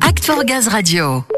Act 0.00 0.24
for 0.24 0.42
Gaz 0.44 0.72
Radio. 0.72 1.33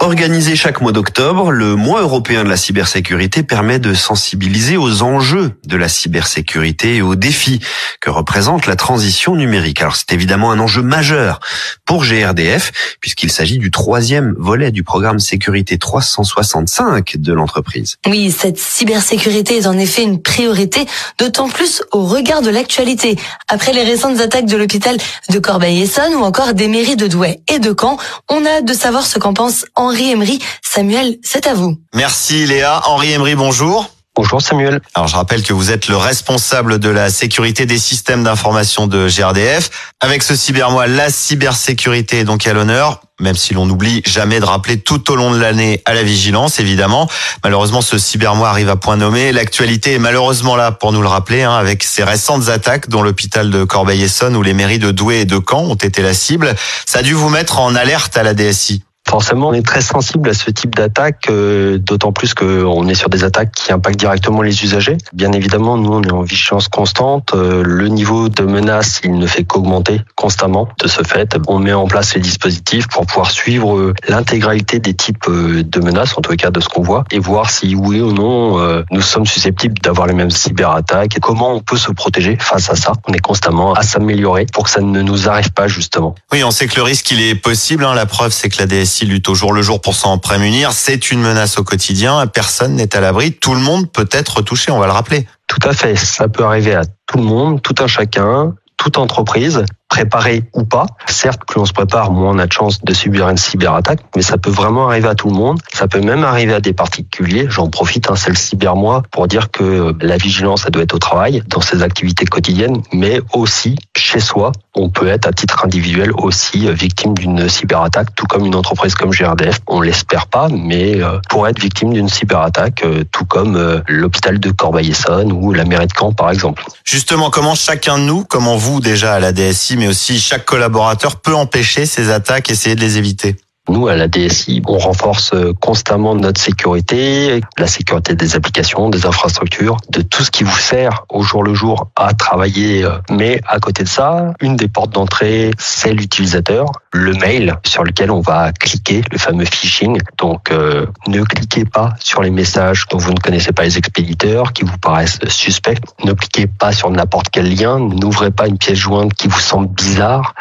Organisé 0.00 0.54
chaque 0.54 0.80
mois 0.80 0.92
d'octobre, 0.92 1.50
le 1.50 1.74
mois 1.74 2.02
européen 2.02 2.44
de 2.44 2.48
la 2.48 2.56
cybersécurité 2.56 3.42
permet 3.42 3.80
de 3.80 3.94
sensibiliser 3.94 4.76
aux 4.76 5.02
enjeux 5.02 5.58
de 5.66 5.76
la 5.76 5.88
cybersécurité 5.88 6.96
et 6.96 7.02
aux 7.02 7.16
défis 7.16 7.58
que 8.00 8.08
représente 8.08 8.66
la 8.66 8.76
transition 8.76 9.34
numérique. 9.34 9.82
Alors 9.82 9.96
c'est 9.96 10.12
évidemment 10.12 10.52
un 10.52 10.60
enjeu 10.60 10.82
majeur 10.82 11.40
pour 11.84 12.04
GRDF 12.04 12.96
puisqu'il 13.00 13.30
s'agit 13.32 13.58
du 13.58 13.72
troisième 13.72 14.36
volet 14.38 14.70
du 14.70 14.84
programme 14.84 15.18
sécurité 15.18 15.78
365 15.78 17.16
de 17.16 17.32
l'entreprise. 17.32 17.96
Oui, 18.06 18.30
cette 18.30 18.58
cybersécurité 18.58 19.58
est 19.58 19.66
en 19.66 19.76
effet 19.76 20.04
une 20.04 20.22
priorité, 20.22 20.86
d'autant 21.18 21.48
plus 21.48 21.82
au 21.90 22.04
regard 22.04 22.40
de 22.40 22.50
l'actualité. 22.50 23.16
Après 23.48 23.72
les 23.72 23.82
récentes 23.82 24.20
attaques 24.20 24.46
de 24.46 24.56
l'hôpital 24.56 24.96
de 25.28 25.38
Corbeil-Essonne 25.40 26.14
ou 26.14 26.22
encore 26.22 26.54
des 26.54 26.68
mairies 26.68 26.96
de 26.96 27.08
Douai 27.08 27.40
et 27.48 27.58
de 27.58 27.74
Caen, 27.78 27.98
on 28.30 28.44
a 28.46 28.58
hâte 28.58 28.64
de 28.64 28.74
savoir 28.74 29.04
ce 29.04 29.18
qu'en 29.18 29.34
pense 29.34 29.66
Henri 29.88 30.10
Emery. 30.10 30.38
Samuel, 30.62 31.16
c'est 31.22 31.46
à 31.46 31.54
vous. 31.54 31.78
Merci 31.94 32.44
Léa. 32.44 32.82
Henri 32.84 33.10
Emery, 33.12 33.34
bonjour. 33.34 33.88
Bonjour 34.14 34.42
Samuel. 34.42 34.82
Alors 34.94 35.08
je 35.08 35.16
rappelle 35.16 35.42
que 35.42 35.54
vous 35.54 35.70
êtes 35.70 35.88
le 35.88 35.96
responsable 35.96 36.78
de 36.78 36.90
la 36.90 37.08
sécurité 37.08 37.64
des 37.64 37.78
systèmes 37.78 38.22
d'information 38.22 38.86
de 38.86 39.08
GRDF. 39.08 39.70
Avec 40.00 40.22
ce 40.22 40.36
cybermois, 40.36 40.88
la 40.88 41.08
cybersécurité 41.08 42.18
est 42.18 42.24
donc 42.24 42.46
à 42.46 42.52
l'honneur, 42.52 43.00
même 43.18 43.36
si 43.36 43.54
l'on 43.54 43.64
n'oublie 43.64 44.02
jamais 44.04 44.40
de 44.40 44.44
rappeler 44.44 44.78
tout 44.78 45.10
au 45.10 45.16
long 45.16 45.30
de 45.30 45.38
l'année 45.38 45.80
à 45.86 45.94
la 45.94 46.02
vigilance, 46.02 46.60
évidemment. 46.60 47.08
Malheureusement, 47.42 47.80
ce 47.80 47.96
cybermois 47.96 48.50
arrive 48.50 48.68
à 48.68 48.76
point 48.76 48.96
nommé. 48.96 49.32
L'actualité 49.32 49.94
est 49.94 49.98
malheureusement 49.98 50.56
là 50.56 50.70
pour 50.70 50.92
nous 50.92 51.00
le 51.00 51.08
rappeler, 51.08 51.44
hein, 51.44 51.56
avec 51.56 51.82
ces 51.82 52.04
récentes 52.04 52.50
attaques 52.50 52.90
dont 52.90 53.00
l'hôpital 53.00 53.50
de 53.50 53.64
Corbeil-Essonne 53.64 54.36
ou 54.36 54.42
les 54.42 54.52
mairies 54.52 54.80
de 54.80 54.90
Douai 54.90 55.20
et 55.20 55.24
de 55.24 55.40
Caen 55.48 55.62
ont 55.62 55.76
été 55.76 56.02
la 56.02 56.12
cible. 56.12 56.54
Ça 56.84 56.98
a 56.98 57.02
dû 57.02 57.14
vous 57.14 57.30
mettre 57.30 57.60
en 57.60 57.74
alerte 57.74 58.18
à 58.18 58.22
la 58.22 58.34
DSI. 58.34 58.82
Forcément, 59.08 59.48
on 59.48 59.52
est 59.54 59.64
très 59.64 59.80
sensible 59.80 60.28
à 60.28 60.34
ce 60.34 60.50
type 60.50 60.74
d'attaque, 60.74 61.28
euh, 61.30 61.78
d'autant 61.78 62.12
plus 62.12 62.34
qu'on 62.34 62.86
est 62.88 62.94
sur 62.94 63.08
des 63.08 63.24
attaques 63.24 63.52
qui 63.52 63.72
impactent 63.72 63.98
directement 63.98 64.42
les 64.42 64.62
usagers. 64.62 64.98
Bien 65.14 65.32
évidemment, 65.32 65.78
nous, 65.78 65.94
on 65.94 66.02
est 66.02 66.12
en 66.12 66.20
vigilance 66.20 66.68
constante. 66.68 67.32
Euh, 67.32 67.62
le 67.64 67.88
niveau 67.88 68.28
de 68.28 68.42
menace, 68.42 69.00
il 69.04 69.18
ne 69.18 69.26
fait 69.26 69.44
qu'augmenter 69.44 70.02
constamment. 70.14 70.68
De 70.78 70.88
ce 70.88 71.02
fait, 71.04 71.38
on 71.48 71.58
met 71.58 71.72
en 71.72 71.86
place 71.86 72.16
les 72.16 72.20
dispositifs 72.20 72.86
pour 72.88 73.06
pouvoir 73.06 73.30
suivre 73.30 73.78
euh, 73.78 73.94
l'intégralité 74.08 74.78
des 74.78 74.92
types 74.92 75.24
de 75.26 75.80
menaces, 75.80 76.18
en 76.18 76.20
tout 76.20 76.36
cas 76.36 76.50
de 76.50 76.60
ce 76.60 76.68
qu'on 76.68 76.82
voit, 76.82 77.04
et 77.10 77.18
voir 77.18 77.48
si 77.48 77.74
oui 77.74 78.02
ou 78.02 78.12
non 78.12 78.58
nous 78.90 79.00
sommes 79.00 79.26
susceptibles 79.26 79.78
d'avoir 79.80 80.06
les 80.06 80.14
mêmes 80.14 80.30
cyberattaques 80.30 81.16
et 81.16 81.20
comment 81.20 81.54
on 81.54 81.60
peut 81.60 81.76
se 81.76 81.90
protéger 81.90 82.36
face 82.38 82.68
à 82.70 82.76
ça. 82.76 82.92
On 83.06 83.12
est 83.12 83.20
constamment 83.20 83.72
à 83.72 83.82
s'améliorer 83.82 84.46
pour 84.52 84.64
que 84.64 84.70
ça 84.70 84.80
ne 84.80 85.00
nous 85.00 85.28
arrive 85.28 85.52
pas 85.52 85.68
justement. 85.68 86.14
Oui, 86.32 86.44
on 86.44 86.50
sait 86.50 86.66
que 86.66 86.76
le 86.76 86.82
risque, 86.82 87.10
il 87.10 87.20
est 87.20 87.34
possible. 87.34 87.84
Hein. 87.84 87.94
La 87.94 88.06
preuve, 88.06 88.32
c'est 88.32 88.48
que 88.48 88.58
la 88.58 88.66
DSI 88.66 88.97
lutte 89.04 89.28
au 89.28 89.34
jour 89.34 89.52
le 89.52 89.62
jour 89.62 89.80
pour 89.80 89.94
s'en 89.94 90.18
prémunir. 90.18 90.72
C'est 90.72 91.10
une 91.10 91.20
menace 91.20 91.58
au 91.58 91.64
quotidien. 91.64 92.26
Personne 92.26 92.74
n'est 92.74 92.96
à 92.96 93.00
l'abri. 93.00 93.32
Tout 93.32 93.54
le 93.54 93.60
monde 93.60 93.90
peut 93.90 94.08
être 94.10 94.42
touché, 94.42 94.70
on 94.72 94.78
va 94.78 94.86
le 94.86 94.92
rappeler. 94.92 95.26
Tout 95.46 95.60
à 95.68 95.72
fait. 95.72 95.96
Ça 95.96 96.28
peut 96.28 96.44
arriver 96.44 96.74
à 96.74 96.82
tout 97.06 97.18
le 97.18 97.24
monde, 97.24 97.62
tout 97.62 97.74
un 97.80 97.86
chacun, 97.86 98.54
toute 98.76 98.98
entreprise 98.98 99.64
préparé 99.98 100.44
ou 100.54 100.62
pas. 100.62 100.86
Certes, 101.08 101.40
plus 101.44 101.60
on 101.60 101.66
se 101.66 101.72
prépare, 101.72 102.12
moins 102.12 102.30
on 102.30 102.38
a 102.38 102.46
de 102.46 102.52
chances 102.52 102.84
de 102.84 102.94
subir 102.94 103.28
une 103.28 103.36
cyberattaque, 103.36 103.98
mais 104.14 104.22
ça 104.22 104.38
peut 104.38 104.50
vraiment 104.50 104.88
arriver 104.88 105.08
à 105.08 105.16
tout 105.16 105.28
le 105.28 105.34
monde. 105.34 105.58
Ça 105.72 105.88
peut 105.88 106.00
même 106.00 106.22
arriver 106.22 106.54
à 106.54 106.60
des 106.60 106.72
particuliers. 106.72 107.46
J'en 107.48 107.68
profite, 107.68 108.08
hein, 108.08 108.14
c'est 108.14 108.30
le 108.30 108.36
cybermois 108.36 109.02
pour 109.10 109.26
dire 109.26 109.50
que 109.50 109.96
la 110.00 110.16
vigilance, 110.16 110.62
ça 110.62 110.70
doit 110.70 110.84
être 110.84 110.94
au 110.94 111.00
travail, 111.00 111.42
dans 111.48 111.60
ses 111.60 111.82
activités 111.82 112.26
quotidiennes, 112.26 112.80
mais 112.92 113.20
aussi 113.32 113.74
chez 113.96 114.20
soi. 114.20 114.52
On 114.76 114.88
peut 114.88 115.08
être 115.08 115.26
à 115.26 115.32
titre 115.32 115.64
individuel 115.64 116.12
aussi 116.12 116.72
victime 116.72 117.14
d'une 117.14 117.48
cyberattaque, 117.48 118.14
tout 118.14 118.26
comme 118.26 118.46
une 118.46 118.54
entreprise 118.54 118.94
comme 118.94 119.10
GRDF. 119.10 119.58
On 119.66 119.80
l'espère 119.80 120.28
pas, 120.28 120.48
mais 120.48 121.02
euh, 121.02 121.18
pour 121.28 121.48
être 121.48 121.58
victime 121.58 121.92
d'une 121.92 122.08
cyberattaque, 122.08 122.84
euh, 122.84 123.02
tout 123.10 123.24
comme 123.24 123.56
euh, 123.56 123.80
l'hôpital 123.88 124.38
de 124.38 124.50
Corbeil-Essonne 124.52 125.32
ou 125.32 125.52
la 125.52 125.64
mairie 125.64 125.88
de 125.88 125.92
Caen, 125.98 126.12
par 126.12 126.30
exemple. 126.30 126.62
Justement, 126.84 127.30
comment 127.30 127.56
chacun 127.56 127.98
de 127.98 128.04
nous, 128.04 128.24
comment 128.24 128.56
vous 128.56 128.80
déjà 128.80 129.14
à 129.14 129.20
la 129.20 129.32
DSI, 129.32 129.76
mais 129.76 129.87
aussi 129.88 130.20
chaque 130.20 130.44
collaborateur 130.44 131.16
peut 131.16 131.34
empêcher 131.34 131.86
ces 131.86 132.10
attaques, 132.10 132.50
essayer 132.50 132.76
de 132.76 132.80
les 132.80 132.98
éviter 132.98 133.36
nous, 133.68 133.88
à 133.88 133.96
la 133.96 134.08
DSI, 134.08 134.62
on 134.66 134.78
renforce 134.78 135.32
euh, 135.34 135.52
constamment 135.60 136.14
notre 136.14 136.40
sécurité, 136.40 137.40
la 137.58 137.66
sécurité 137.66 138.14
des 138.14 138.34
applications, 138.34 138.88
des 138.88 139.06
infrastructures, 139.06 139.76
de 139.90 140.02
tout 140.02 140.24
ce 140.24 140.30
qui 140.30 140.44
vous 140.44 140.58
sert 140.58 141.04
au 141.10 141.22
jour 141.22 141.42
le 141.42 141.54
jour 141.54 141.88
à 141.94 142.14
travailler. 142.14 142.84
Euh, 142.84 142.92
mais 143.10 143.40
à 143.46 143.58
côté 143.58 143.82
de 143.82 143.88
ça, 143.88 144.32
une 144.40 144.56
des 144.56 144.68
portes 144.68 144.90
d'entrée, 144.90 145.50
c'est 145.58 145.92
l'utilisateur, 145.92 146.66
le 146.92 147.12
mail 147.12 147.56
sur 147.66 147.84
lequel 147.84 148.10
on 148.10 148.20
va 148.20 148.52
cliquer, 148.52 149.02
le 149.10 149.18
fameux 149.18 149.44
phishing. 149.44 149.98
Donc, 150.16 150.50
euh, 150.50 150.86
ne 151.06 151.22
cliquez 151.22 151.64
pas 151.64 151.94
sur 151.98 152.22
les 152.22 152.30
messages 152.30 152.86
dont 152.90 152.98
vous 152.98 153.12
ne 153.12 153.20
connaissez 153.20 153.52
pas 153.52 153.64
les 153.64 153.76
expéditeurs, 153.76 154.52
qui 154.52 154.64
vous 154.64 154.78
paraissent 154.78 155.18
suspects. 155.28 155.78
Ne 156.04 156.12
cliquez 156.12 156.46
pas 156.46 156.72
sur 156.72 156.90
n'importe 156.90 157.26
quel 157.30 157.54
lien. 157.54 157.78
N'ouvrez 157.78 158.30
pas 158.30 158.48
une 158.48 158.58
pièce 158.58 158.78
jointe 158.78 159.12
qui 159.14 159.28
vous 159.28 159.40
semble 159.40 159.68
bizarre. 159.68 160.34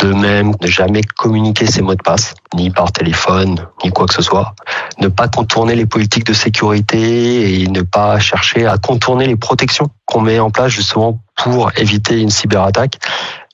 De 0.00 0.14
même, 0.14 0.54
ne 0.62 0.66
jamais 0.66 1.02
communiquer 1.02 1.66
ses 1.66 1.82
mots 1.82 1.94
de 1.94 2.02
passe, 2.02 2.34
ni 2.54 2.70
par 2.70 2.90
téléphone, 2.90 3.66
ni 3.84 3.90
quoi 3.90 4.06
que 4.06 4.14
ce 4.14 4.22
soit. 4.22 4.54
Ne 4.98 5.08
pas 5.08 5.28
contourner 5.28 5.74
les 5.74 5.84
politiques 5.84 6.24
de 6.24 6.32
sécurité 6.32 7.60
et 7.62 7.66
ne 7.66 7.82
pas 7.82 8.18
chercher 8.18 8.66
à 8.66 8.78
contourner 8.78 9.26
les 9.26 9.36
protections 9.36 9.90
qu'on 10.06 10.22
met 10.22 10.38
en 10.38 10.50
place 10.50 10.72
justement 10.72 11.20
pour 11.36 11.70
éviter 11.76 12.18
une 12.18 12.30
cyberattaque. 12.30 12.98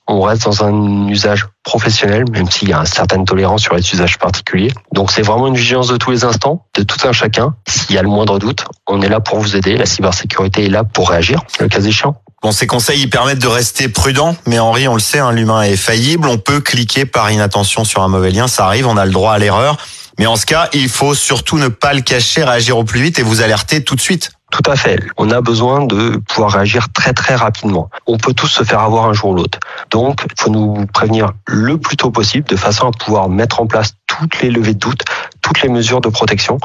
On 0.07 0.21
reste 0.21 0.45
dans 0.45 0.63
un 0.63 1.07
usage 1.09 1.47
professionnel, 1.63 2.23
même 2.31 2.49
s'il 2.49 2.69
y 2.69 2.73
a 2.73 2.79
une 2.79 2.85
certaine 2.85 3.25
tolérance 3.25 3.63
sur 3.63 3.75
les 3.75 3.81
usages 3.81 4.17
particuliers. 4.17 4.71
Donc 4.93 5.11
c'est 5.11 5.21
vraiment 5.23 5.47
une 5.47 5.57
vigilance 5.57 5.89
de 5.89 5.97
tous 5.97 6.11
les 6.11 6.23
instants, 6.23 6.65
de 6.75 6.83
tout 6.83 7.05
un 7.05 7.11
chacun. 7.11 7.55
S'il 7.67 7.93
y 7.93 7.97
a 7.97 8.01
le 8.01 8.07
moindre 8.07 8.39
doute, 8.39 8.63
on 8.87 9.01
est 9.01 9.09
là 9.09 9.19
pour 9.19 9.39
vous 9.39 9.57
aider. 9.57 9.75
La 9.75 9.85
cybersécurité 9.85 10.65
est 10.65 10.69
là 10.69 10.85
pour 10.85 11.09
réagir, 11.09 11.41
le 11.59 11.67
cas 11.67 11.81
échéant. 11.81 12.15
Bon, 12.43 12.51
ces 12.51 12.67
conseils 12.67 13.01
ils 13.01 13.09
permettent 13.09 13.41
de 13.41 13.47
rester 13.47 13.89
prudent, 13.89 14.35
mais 14.45 14.59
Henri, 14.59 14.87
on 14.87 14.93
le 14.93 14.99
sait, 14.99 15.17
hein, 15.17 15.31
l'humain 15.31 15.63
est 15.63 15.75
faillible. 15.75 16.27
On 16.27 16.37
peut 16.37 16.61
cliquer 16.61 17.05
par 17.05 17.31
inattention 17.31 17.83
sur 17.83 18.03
un 18.03 18.07
mauvais 18.07 18.29
lien, 18.29 18.47
ça 18.47 18.65
arrive, 18.65 18.87
on 18.87 18.95
a 18.95 19.05
le 19.05 19.11
droit 19.11 19.33
à 19.33 19.39
l'erreur. 19.39 19.77
Mais 20.19 20.27
en 20.27 20.35
ce 20.35 20.45
cas, 20.45 20.69
il 20.73 20.89
faut 20.89 21.15
surtout 21.15 21.57
ne 21.57 21.67
pas 21.67 21.93
le 21.93 22.01
cacher, 22.01 22.43
réagir 22.43 22.77
au 22.77 22.83
plus 22.83 23.01
vite 23.01 23.19
et 23.19 23.23
vous 23.23 23.41
alerter 23.41 23.83
tout 23.83 23.95
de 23.95 24.01
suite. 24.01 24.31
Tout 24.51 24.71
à 24.71 24.75
fait. 24.75 24.99
On 25.17 25.29
a 25.29 25.41
besoin 25.41 25.85
de 25.85 26.17
pouvoir 26.17 26.51
réagir 26.51 26.87
très 26.93 27.13
très 27.13 27.35
rapidement. 27.35 27.89
On 28.07 28.17
peut 28.17 28.33
tous 28.33 28.47
se 28.47 28.63
faire 28.63 28.79
avoir 28.79 29.05
un 29.05 29.13
jour 29.13 29.31
ou 29.31 29.35
l'autre. 29.35 29.59
Donc, 29.91 30.25
il 30.25 30.41
faut 30.41 30.49
nous 30.49 30.85
prévenir 30.87 31.33
le 31.45 31.77
plus 31.77 31.97
tôt 31.97 32.11
possible 32.11 32.47
de 32.47 32.55
façon 32.55 32.87
à 32.87 32.91
pouvoir 32.91 33.27
mettre 33.27 33.59
en 33.59 33.67
place 33.67 33.93
toutes 34.07 34.41
les 34.41 34.49
levées 34.49 34.73
de 34.73 34.79
doute, 34.79 35.03
toutes 35.41 35.61
les 35.61 35.69
mesures 35.69 35.99
de 35.99 36.07
protection 36.07 36.59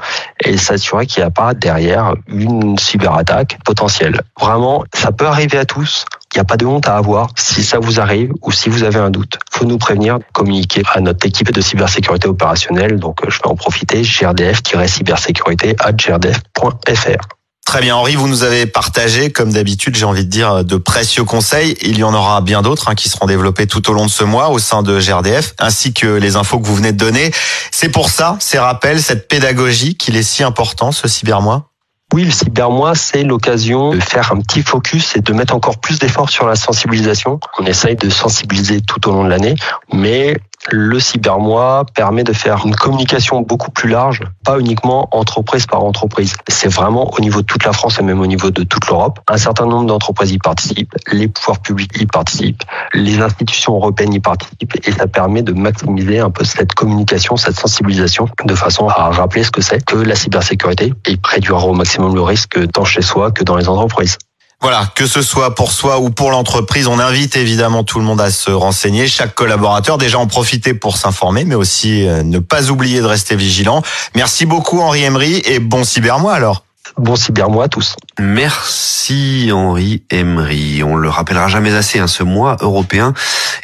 et 0.44 0.56
s'assurer 0.56 1.06
qu'il 1.06 1.22
n'y 1.22 1.26
a 1.26 1.30
pas 1.30 1.54
derrière 1.54 2.14
une 2.28 2.78
cyberattaque 2.78 3.58
potentielle. 3.64 4.22
Vraiment, 4.40 4.84
ça 4.94 5.10
peut 5.10 5.26
arriver 5.26 5.58
à 5.58 5.64
tous. 5.64 6.04
Il 6.32 6.38
n'y 6.38 6.40
a 6.40 6.44
pas 6.44 6.56
de 6.56 6.64
honte 6.64 6.88
à 6.88 6.96
avoir 6.96 7.30
si 7.36 7.64
ça 7.64 7.78
vous 7.80 8.00
arrive 8.00 8.32
ou 8.42 8.52
si 8.52 8.70
vous 8.70 8.84
avez 8.84 9.00
un 9.00 9.10
doute. 9.10 9.38
faut 9.50 9.66
nous 9.66 9.76
prévenir, 9.76 10.18
communiquer 10.32 10.82
à 10.94 11.00
notre 11.00 11.26
équipe 11.26 11.52
de 11.52 11.60
cybersécurité 11.60 12.28
opérationnelle. 12.28 12.98
Donc, 12.98 13.18
je 13.28 13.38
vais 13.38 13.48
en 13.48 13.56
profiter, 13.56 14.02
grdf-cybersécurité 14.02 15.74
à 15.78 15.92
grdf.fr. 15.92 17.41
Très 17.64 17.80
bien, 17.80 17.96
Henri, 17.96 18.16
vous 18.16 18.28
nous 18.28 18.42
avez 18.42 18.66
partagé, 18.66 19.30
comme 19.30 19.52
d'habitude, 19.52 19.96
j'ai 19.96 20.04
envie 20.04 20.24
de 20.24 20.30
dire, 20.30 20.64
de 20.64 20.76
précieux 20.76 21.24
conseils. 21.24 21.76
Il 21.80 21.96
y 21.96 22.04
en 22.04 22.12
aura 22.12 22.40
bien 22.40 22.60
d'autres 22.60 22.88
hein, 22.88 22.94
qui 22.94 23.08
seront 23.08 23.26
développés 23.26 23.66
tout 23.66 23.88
au 23.88 23.94
long 23.94 24.04
de 24.04 24.10
ce 24.10 24.24
mois 24.24 24.50
au 24.50 24.58
sein 24.58 24.82
de 24.82 24.98
GRDF, 24.98 25.54
ainsi 25.58 25.94
que 25.94 26.06
les 26.06 26.36
infos 26.36 26.58
que 26.58 26.66
vous 26.66 26.74
venez 26.74 26.92
de 26.92 26.98
donner. 26.98 27.30
C'est 27.70 27.88
pour 27.88 28.10
ça, 28.10 28.36
ces 28.40 28.58
rappels, 28.58 29.00
cette 29.00 29.26
pédagogie 29.26 29.96
qu'il 29.96 30.16
est 30.16 30.22
si 30.22 30.42
important, 30.42 30.92
ce 30.92 31.08
cybermois? 31.08 31.70
Oui, 32.12 32.24
le 32.24 32.30
cybermois, 32.30 32.94
c'est 32.94 33.22
l'occasion 33.22 33.94
de 33.94 34.00
faire 34.00 34.32
un 34.32 34.40
petit 34.40 34.62
focus 34.62 35.16
et 35.16 35.20
de 35.20 35.32
mettre 35.32 35.54
encore 35.54 35.78
plus 35.78 35.98
d'efforts 35.98 36.28
sur 36.28 36.46
la 36.46 36.56
sensibilisation. 36.56 37.40
On 37.58 37.64
essaye 37.64 37.96
de 37.96 38.10
sensibiliser 38.10 38.82
tout 38.82 39.08
au 39.08 39.12
long 39.12 39.24
de 39.24 39.30
l'année, 39.30 39.54
mais 39.94 40.36
le 40.70 41.00
cybermois 41.00 41.84
permet 41.94 42.24
de 42.24 42.32
faire 42.32 42.64
une 42.64 42.74
communication 42.74 43.40
beaucoup 43.40 43.70
plus 43.70 43.88
large, 43.88 44.20
pas 44.44 44.58
uniquement 44.58 45.08
entreprise 45.12 45.66
par 45.66 45.82
entreprise. 45.82 46.34
C'est 46.48 46.72
vraiment 46.72 47.12
au 47.12 47.20
niveau 47.20 47.42
de 47.42 47.46
toute 47.46 47.64
la 47.64 47.72
France 47.72 47.98
et 47.98 48.02
même 48.02 48.20
au 48.20 48.26
niveau 48.26 48.50
de 48.50 48.62
toute 48.62 48.86
l'Europe. 48.88 49.18
Un 49.28 49.38
certain 49.38 49.66
nombre 49.66 49.86
d'entreprises 49.86 50.32
y 50.32 50.38
participent, 50.38 50.94
les 51.10 51.28
pouvoirs 51.28 51.60
publics 51.60 51.92
y 52.00 52.06
participent, 52.06 52.62
les 52.94 53.20
institutions 53.20 53.74
européennes 53.74 54.14
y 54.14 54.20
participent 54.20 54.76
et 54.86 54.92
ça 54.92 55.06
permet 55.06 55.42
de 55.42 55.52
maximiser 55.52 56.20
un 56.20 56.30
peu 56.30 56.44
cette 56.44 56.74
communication, 56.74 57.36
cette 57.36 57.58
sensibilisation 57.58 58.28
de 58.44 58.54
façon 58.54 58.88
à 58.88 59.10
rappeler 59.10 59.42
ce 59.42 59.50
que 59.50 59.62
c'est 59.62 59.84
que 59.84 59.96
la 59.96 60.14
cybersécurité 60.14 60.92
et 61.06 61.18
réduire 61.24 61.66
au 61.66 61.74
maximum 61.74 62.14
le 62.14 62.22
risque 62.22 62.70
tant 62.72 62.84
chez 62.84 63.02
soi 63.02 63.32
que 63.32 63.42
dans 63.42 63.56
les 63.56 63.68
entreprises. 63.68 64.18
Voilà, 64.62 64.86
que 64.94 65.06
ce 65.06 65.22
soit 65.22 65.56
pour 65.56 65.72
soi 65.72 65.98
ou 65.98 66.10
pour 66.10 66.30
l'entreprise, 66.30 66.86
on 66.86 67.00
invite 67.00 67.34
évidemment 67.34 67.82
tout 67.82 67.98
le 67.98 68.04
monde 68.04 68.20
à 68.20 68.30
se 68.30 68.52
renseigner, 68.52 69.08
chaque 69.08 69.34
collaborateur 69.34 69.98
déjà 69.98 70.20
en 70.20 70.28
profiter 70.28 70.72
pour 70.72 70.96
s'informer, 70.96 71.44
mais 71.44 71.56
aussi 71.56 72.06
euh, 72.06 72.22
ne 72.22 72.38
pas 72.38 72.70
oublier 72.70 73.00
de 73.00 73.06
rester 73.06 73.34
vigilant. 73.34 73.82
Merci 74.14 74.46
beaucoup 74.46 74.80
Henri 74.80 75.02
Emery 75.02 75.42
et 75.46 75.58
bon 75.58 75.82
cybermois 75.82 76.34
alors. 76.34 76.64
Bon 76.96 77.16
cybermois 77.16 77.64
à 77.64 77.68
tous. 77.68 77.96
Merci 78.20 79.50
Henri 79.52 80.04
Emery. 80.10 80.84
On 80.84 80.94
le 80.94 81.08
rappellera 81.08 81.48
jamais 81.48 81.74
assez, 81.74 81.98
hein, 81.98 82.06
ce 82.06 82.22
mois 82.22 82.56
européen 82.60 83.14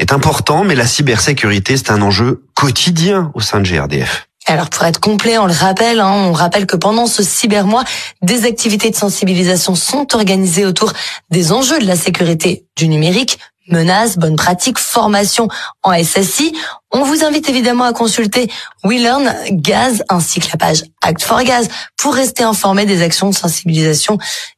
est 0.00 0.12
important, 0.12 0.64
mais 0.64 0.74
la 0.74 0.86
cybersécurité, 0.86 1.76
c'est 1.76 1.92
un 1.92 2.02
enjeu 2.02 2.42
quotidien 2.54 3.30
au 3.34 3.40
sein 3.40 3.60
de 3.60 3.68
GRDF. 3.68 4.27
Alors 4.48 4.70
pour 4.70 4.84
être 4.86 4.98
complet, 4.98 5.36
on 5.36 5.44
le 5.44 5.52
rappelle, 5.52 6.00
hein, 6.00 6.10
on 6.10 6.32
rappelle 6.32 6.66
que 6.66 6.76
pendant 6.76 7.06
ce 7.06 7.22
cybermois, 7.22 7.84
des 8.22 8.46
activités 8.46 8.88
de 8.88 8.96
sensibilisation 8.96 9.74
sont 9.74 10.14
organisées 10.14 10.64
autour 10.64 10.94
des 11.30 11.52
enjeux 11.52 11.78
de 11.78 11.86
la 11.86 11.96
sécurité 11.96 12.64
du 12.74 12.88
numérique, 12.88 13.38
menaces, 13.68 14.16
bonnes 14.16 14.36
pratiques, 14.36 14.78
formation 14.78 15.48
en 15.82 15.92
SSI. 15.92 16.54
On 16.90 17.02
vous 17.02 17.24
invite 17.24 17.50
évidemment 17.50 17.84
à 17.84 17.92
consulter 17.92 18.50
WeLearn 18.84 19.34
Gaz 19.50 20.02
ainsi 20.08 20.40
que 20.40 20.48
la 20.50 20.56
page 20.56 20.82
Act 21.02 21.22
for 21.22 21.42
Gaz 21.42 21.68
pour 21.98 22.14
rester 22.14 22.42
informé 22.42 22.86
des 22.86 23.02
actions 23.02 23.28
de 23.28 23.34
sensibilisation 23.34 24.16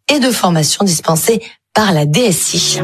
et 0.09 0.21
de 0.21 0.31
formation 0.31 0.85
dispensées 0.85 1.43
par 1.75 1.93
la 1.93 2.07
DSI. 2.07 2.79